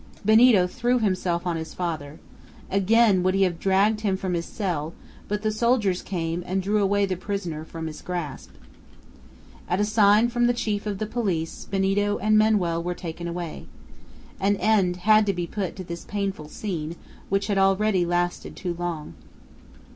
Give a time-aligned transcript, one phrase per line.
[0.25, 2.19] Benito threw himself on his father.
[2.71, 4.95] Again would he have dragged him from his cell,
[5.27, 8.49] but the soldiers came and drew away the prisoner from his grasp.
[9.69, 13.67] At a sign from the chief of the police Benito and Manoel were taken away.
[14.39, 16.95] An end had to be put to this painful scene,
[17.29, 19.13] which had already lasted too long.